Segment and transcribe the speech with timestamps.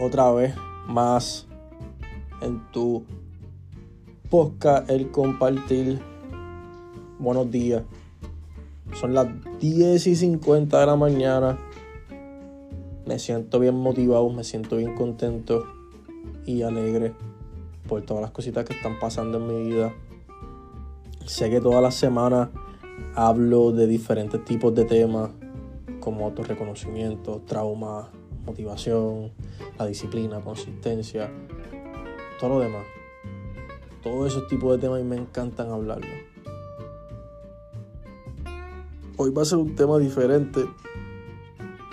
[0.00, 0.54] Otra vez
[0.86, 1.46] más
[2.40, 3.04] en tu
[4.28, 6.00] podcast El Compartir.
[7.18, 7.82] Buenos días.
[8.94, 9.28] Son las
[9.60, 11.58] 10 y 50 de la mañana.
[13.06, 15.64] Me siento bien motivado, me siento bien contento
[16.46, 17.12] y alegre
[17.88, 19.92] por todas las cositas que están pasando en mi vida.
[21.24, 22.48] Sé que todas las semanas
[23.14, 25.30] hablo de diferentes tipos de temas
[26.00, 28.10] como autorreconocimiento, trauma,
[28.44, 29.32] motivación,
[29.78, 31.30] la disciplina, consistencia,
[32.38, 32.86] todo lo demás.
[34.02, 36.06] Todos esos tipos de temas y me encantan hablarlo.
[39.16, 40.64] Hoy va a ser un tema diferente.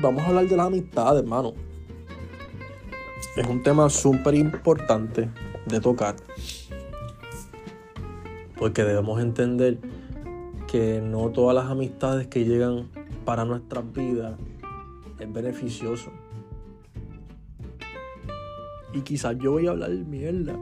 [0.00, 1.52] Vamos a hablar de las amistades, hermano.
[3.36, 5.28] Es un tema súper importante
[5.66, 6.16] de tocar.
[8.56, 9.78] Porque debemos entender
[10.66, 12.88] que no todas las amistades que llegan
[13.24, 14.38] para nuestras vidas
[15.18, 16.10] es beneficioso.
[18.92, 20.56] Y quizás yo voy a hablar mierda.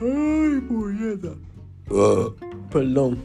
[0.00, 1.34] Ay, puñeta.
[2.70, 3.18] Perdón.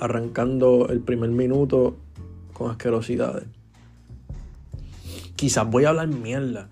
[0.00, 1.96] Arrancando el primer minuto
[2.52, 3.44] con asquerosidades.
[5.36, 6.68] Quizás voy a hablar mierda.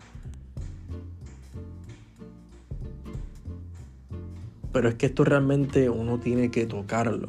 [4.73, 7.29] Pero es que esto realmente uno tiene que tocarlo.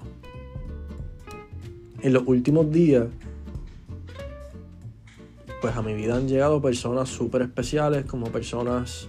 [2.02, 3.08] En los últimos días
[5.64, 9.08] pues a mi vida han llegado personas súper especiales como personas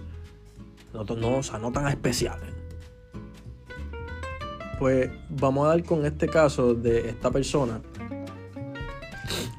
[0.93, 2.49] no, no, o sea, no tan especiales.
[4.79, 7.81] Pues vamos a dar con este caso de esta persona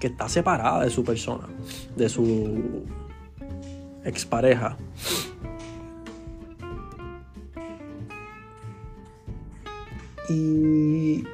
[0.00, 1.46] que está separada de su persona,
[1.96, 2.86] de su
[4.02, 4.78] expareja.
[10.30, 11.24] Y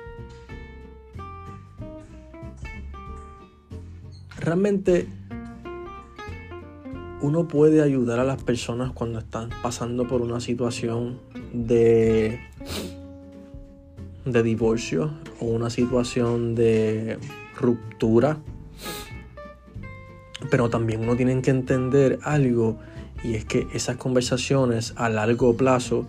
[4.40, 5.21] realmente
[7.22, 11.20] uno puede ayudar a las personas cuando están pasando por una situación
[11.52, 12.40] de,
[14.24, 17.18] de divorcio o una situación de
[17.56, 18.38] ruptura.
[20.50, 22.78] Pero también uno tiene que entender algo
[23.22, 26.06] y es que esas conversaciones a largo plazo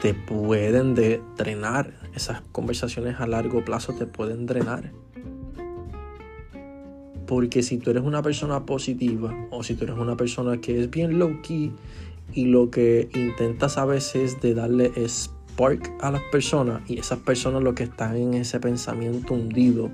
[0.00, 0.96] te pueden
[1.36, 1.92] drenar.
[2.12, 4.90] Esas conversaciones a largo plazo te pueden drenar.
[7.30, 10.90] Porque si tú eres una persona positiva o si tú eres una persona que es
[10.90, 11.70] bien low key
[12.34, 17.20] y lo que intentas a veces es de darle spark a las personas y esas
[17.20, 19.90] personas lo que están en ese pensamiento hundido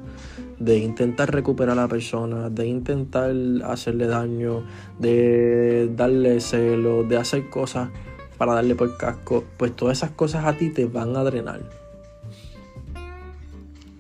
[0.59, 3.35] de intentar recuperar a la persona, de intentar
[3.67, 4.65] hacerle daño,
[4.99, 7.91] de darle celo, de hacer cosas
[8.39, 11.61] para darle por casco, pues todas esas cosas a ti te van a drenar.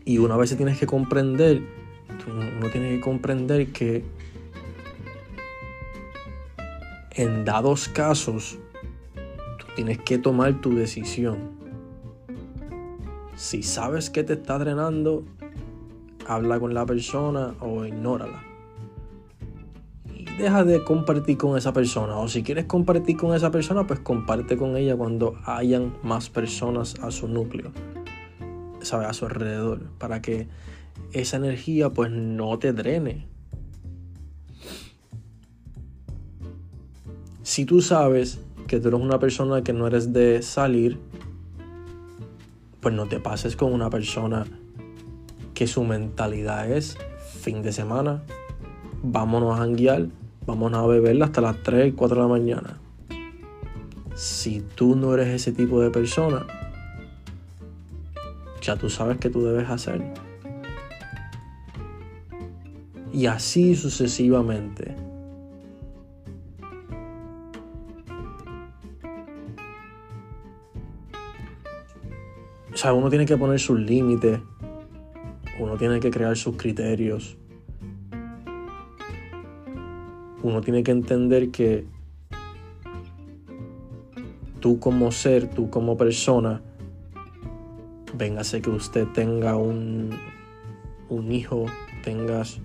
[0.07, 1.76] Y una vez tienes que comprender
[2.27, 4.05] uno tiene que comprender que
[7.17, 8.59] en dados casos
[9.59, 11.57] tú tienes que tomar tu decisión.
[13.37, 15.25] Si sabes que te está drenando,
[16.27, 18.43] habla con la persona o ignórala.
[20.15, 22.17] Y deja de compartir con esa persona.
[22.17, 26.97] O si quieres compartir con esa persona, pues comparte con ella cuando hayan más personas
[27.03, 27.73] a su núcleo.
[28.81, 29.09] ¿Sabes?
[29.09, 29.85] A su alrededor.
[29.99, 30.49] Para que
[31.13, 33.27] esa energía pues no te drene.
[37.43, 40.99] Si tú sabes que tú eres una persona que no eres de salir,
[42.81, 44.47] pues no te pases con una persona
[45.55, 46.99] que su mentalidad es
[47.41, 48.23] fin de semana,
[49.03, 50.09] vámonos a janguear,
[50.47, 52.79] vámonos a beber hasta las 3, 4 de la mañana.
[54.15, 56.47] Si tú no eres ese tipo de persona,
[58.61, 60.26] ya tú sabes qué tú debes hacer.
[63.17, 64.95] Y así sucesivamente.
[72.75, 74.39] O sea, uno tiene que poner sus límites,
[75.59, 77.39] uno tiene que crear sus criterios,
[80.43, 81.87] uno tiene que entender que
[84.61, 86.61] tú como ser, tú como persona,
[88.13, 90.11] véngase que usted tenga un,
[91.09, 91.65] un hijo,
[92.05, 92.61] tengas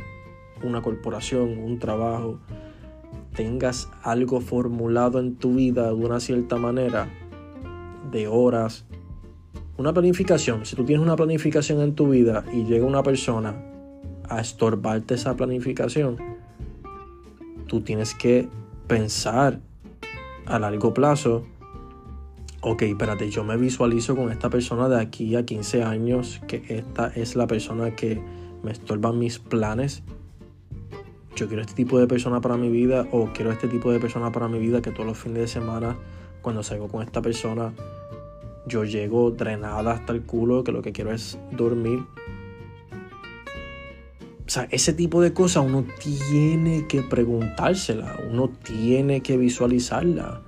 [0.64, 2.40] una corporación, un trabajo,
[3.36, 7.10] tengas algo formulado en tu vida de una cierta manera,
[8.12, 8.86] de horas,
[9.78, 10.66] una planificación.
[10.66, 13.56] Si tú tienes una planificación en tu vida y llega una persona
[14.30, 16.18] a estorbarte esa planificación,
[17.68, 18.48] tú tienes que
[18.88, 19.60] pensar
[20.46, 21.46] a largo plazo,
[22.62, 27.08] ok, espérate, yo me visualizo con esta persona de aquí a 15 años, que esta
[27.08, 28.22] es la persona que
[28.64, 30.04] me estorba mis planes
[31.42, 34.32] yo quiero este tipo de persona para mi vida o quiero este tipo de persona
[34.32, 35.98] para mi vida que todos los fines de semana
[36.44, 37.74] cuando salgo con esta persona
[38.68, 42.06] yo llego drenada hasta el culo que lo que quiero es dormir.
[44.46, 50.42] O sea, ese tipo de cosas uno tiene que preguntársela, uno tiene que visualizarla.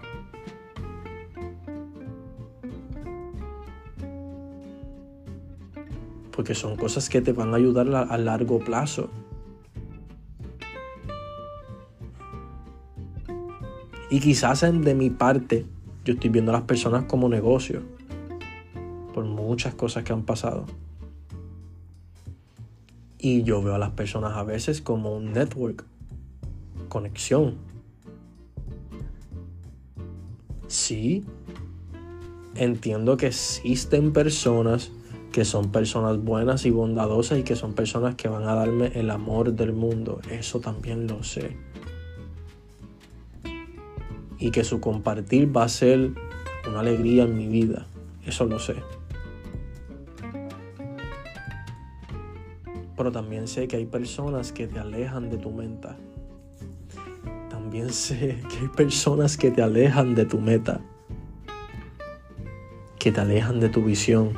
[6.31, 9.09] Porque son cosas que te van a ayudar a, largo plazo.
[14.13, 15.65] Y quizás de mi parte
[16.05, 17.81] yo estoy viendo a las personas como negocio.
[19.11, 20.67] Por muchas cosas que han pasado.
[23.17, 25.83] Y yo veo a las personas a veces como un network.
[26.89, 27.55] Conexión.
[30.67, 31.25] Sí.
[32.53, 34.91] Entiendo que existen personas
[35.31, 39.09] que son personas buenas y bondadosas y que son personas que van a darme el
[39.09, 40.21] amor del mundo.
[40.29, 41.57] Eso también lo sé.
[44.43, 46.11] Y que su compartir va a ser
[46.67, 47.87] una alegría en mi vida.
[48.25, 48.75] Eso lo sé.
[52.97, 55.95] Pero también sé que hay personas que te alejan de tu meta.
[57.49, 60.81] También sé que hay personas que te alejan de tu meta.
[62.99, 64.33] Que te alejan de tu visión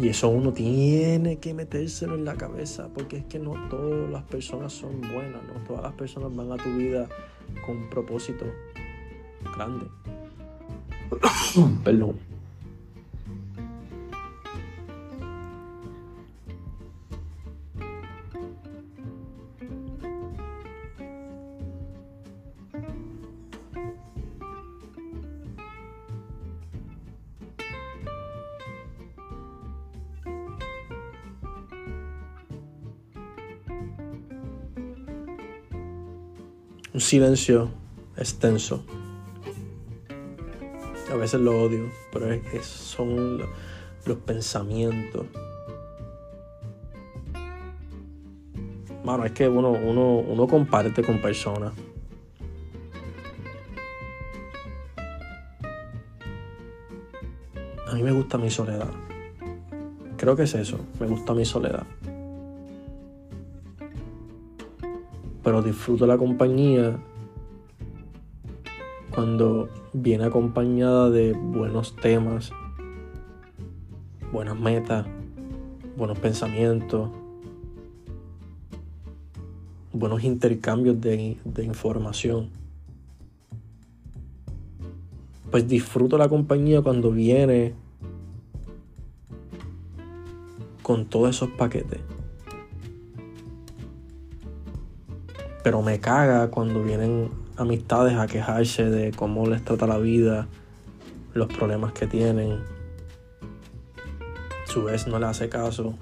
[0.00, 4.22] Y eso uno tiene que metérselo en la cabeza, porque es que no todas las
[4.22, 7.06] personas son buenas, no todas las personas van a tu vida
[7.66, 8.46] con un propósito
[9.54, 9.86] grande.
[11.84, 12.16] Perdón.
[36.92, 37.70] Un silencio
[38.16, 38.84] extenso.
[41.12, 45.26] A veces lo odio, pero es, son los, pensamientos.
[49.04, 51.72] Bueno, es que uno, uno, uno comparte con personas.
[57.88, 58.90] A mí me gusta mi soledad.
[60.16, 61.86] Creo que es eso, me gusta mi soledad.
[65.50, 66.96] Pero disfruto la compañía
[69.12, 72.52] cuando viene acompañada de buenos temas,
[74.30, 75.08] buenas metas,
[75.96, 77.10] buenos pensamientos,
[79.92, 82.50] buenos intercambios de, información.
[85.50, 87.74] Pues disfruto la compañía cuando viene
[90.84, 91.98] con todos esos paquetes.
[95.70, 100.48] Pero me caga cuando vienen amistades a quejarse de cómo les trata la vida,
[101.32, 102.58] los problemas que tienen.
[104.66, 105.94] Su vez no le hace caso.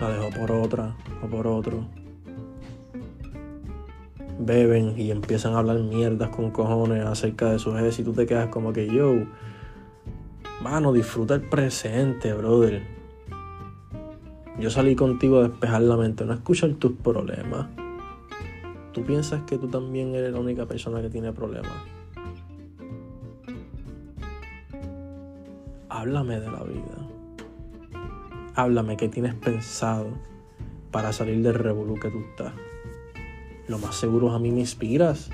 [0.00, 1.84] La dejó por otra o por otro.
[4.38, 8.24] Beben y empiezan a hablar mierdas con cojones acerca de su ex y tú te
[8.24, 9.14] quedas como que yo.
[10.62, 13.01] Mano, disfruta el presente, brother.
[14.62, 17.66] Yo salí contigo a despejar la mente, no escuchar tus problemas.
[18.92, 21.72] Tú piensas que tú también eres la única persona que tiene problemas.
[25.88, 27.08] Háblame de la vida.
[28.54, 30.10] Háblame qué tienes pensado
[30.92, 32.52] para salir del revolú que tú estás.
[33.66, 35.28] Lo más seguro es a mí me inspiras.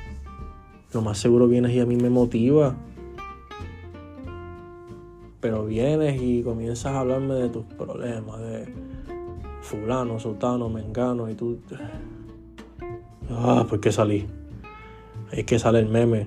[0.94, 2.76] Lo más seguro vienes y a mí me motiva.
[5.42, 8.77] Pero vienes y comienzas a hablarme de tus problemas, de
[9.62, 11.58] fulano, sultano, mengano, y tú...
[13.30, 14.26] Ah, ¿por qué salí?
[15.32, 16.26] Es que sale el meme.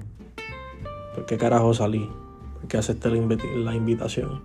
[1.15, 2.09] ¿Por qué carajo salí?
[2.59, 4.43] ¿Por qué acepté la, invitación?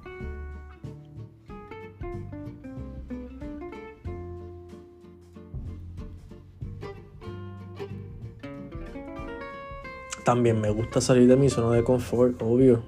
[10.24, 12.82] También me gusta salir de mi zona de confort, obvio.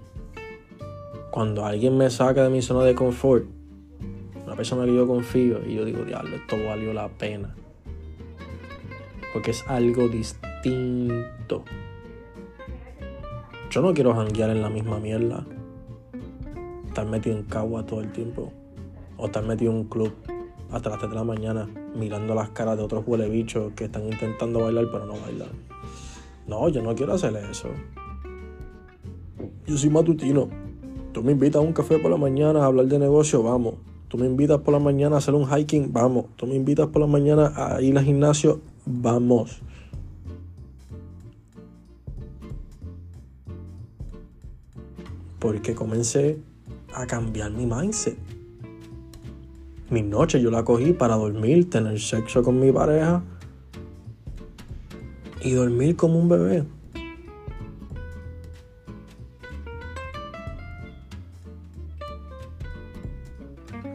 [1.31, 3.45] Cuando alguien me saca de mi zona de confort,
[4.59, 7.55] persona que yo confío y yo digo, diablo, esto valió la pena.
[9.33, 11.63] Porque es algo distinto.
[13.71, 15.47] Yo no quiero janguear en la misma mierda.
[16.89, 18.53] Estar metido en cagua todo el tiempo.
[19.17, 20.13] O estar metido en un club
[20.73, 24.07] hasta las 3 de la mañana mirando las caras de otros huele bichos que están
[24.13, 25.51] intentando bailar pero no bailan.
[26.49, 27.69] No, yo no quiero hacer eso.
[29.69, 30.49] Yo soy matutino.
[31.13, 33.88] Tú me invitas a un café por la mañana a hablar de negocio, vamos.
[34.09, 36.27] Tú me invitas por la mañana a hacer un hiking, vamos.
[36.37, 39.61] Tú me invitas por la mañana a ir al gimnasio, vamos.
[45.39, 46.39] Porque comencé
[46.95, 48.17] a cambiar mi mindset.
[49.91, 53.23] Mi noche yo la cogí para dormir, tener sexo con mi pareja
[55.43, 56.65] y dormir como un bebé.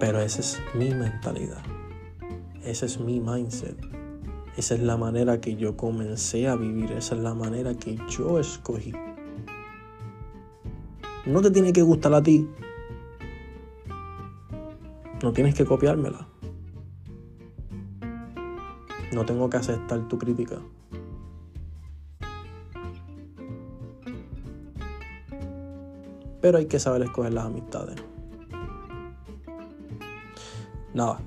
[0.05, 1.63] Pero esa es mi mentalidad.
[2.61, 3.77] Ese es mi mindset.
[4.57, 6.91] Esa es la manera que yo comencé a vivir.
[6.91, 8.91] Esa es la manera que yo escogí.
[11.25, 12.49] No te tiene que gustar a ti.
[15.23, 16.27] No tienes que copiármela.
[19.13, 20.57] No tengo que aceptar tu crítica.
[26.41, 28.12] Pero hay que saber escoger las amistades.
[30.93, 31.19] Nada,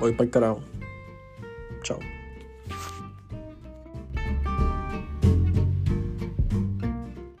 [0.00, 0.60] voy para el carajo.
[1.82, 1.98] Chao.